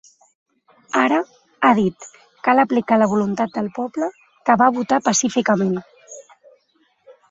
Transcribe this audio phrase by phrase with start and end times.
[1.01, 1.19] Ara,
[1.67, 2.09] ha dit,
[2.49, 4.13] cal aplicar la voluntat del poble
[4.51, 5.83] que va votar pacíficament.